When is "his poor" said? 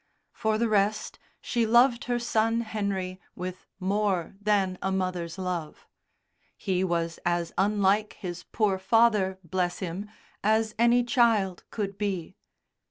8.13-8.79